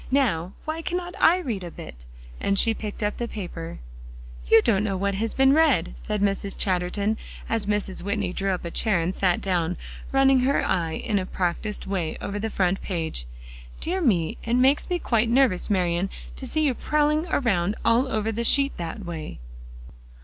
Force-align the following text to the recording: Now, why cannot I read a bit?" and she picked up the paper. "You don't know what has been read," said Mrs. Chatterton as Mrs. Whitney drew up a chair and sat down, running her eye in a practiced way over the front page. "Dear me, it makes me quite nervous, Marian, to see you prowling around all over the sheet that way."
Now, 0.09 0.53
why 0.65 0.81
cannot 0.81 1.13
I 1.21 1.37
read 1.37 1.63
a 1.63 1.69
bit?" 1.69 2.05
and 2.39 2.57
she 2.57 2.73
picked 2.73 3.03
up 3.03 3.17
the 3.17 3.27
paper. 3.27 3.77
"You 4.49 4.63
don't 4.63 4.83
know 4.83 4.97
what 4.97 5.13
has 5.13 5.35
been 5.35 5.53
read," 5.53 5.93
said 5.95 6.23
Mrs. 6.23 6.57
Chatterton 6.57 7.17
as 7.47 7.67
Mrs. 7.67 8.01
Whitney 8.01 8.33
drew 8.33 8.51
up 8.51 8.65
a 8.65 8.71
chair 8.71 8.99
and 8.99 9.13
sat 9.13 9.41
down, 9.41 9.77
running 10.11 10.39
her 10.39 10.65
eye 10.65 10.93
in 10.93 11.19
a 11.19 11.27
practiced 11.27 11.85
way 11.85 12.17
over 12.19 12.39
the 12.39 12.49
front 12.49 12.81
page. 12.81 13.27
"Dear 13.79 14.01
me, 14.01 14.39
it 14.43 14.55
makes 14.55 14.89
me 14.89 14.97
quite 14.97 15.29
nervous, 15.29 15.69
Marian, 15.69 16.09
to 16.35 16.47
see 16.47 16.63
you 16.63 16.73
prowling 16.73 17.27
around 17.29 17.75
all 17.85 18.11
over 18.11 18.31
the 18.31 18.43
sheet 18.43 18.75
that 18.77 19.05
way." 19.05 19.37